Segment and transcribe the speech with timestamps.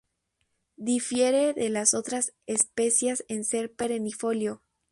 [0.77, 4.63] Difiere de las otras especias en ser perennifolio.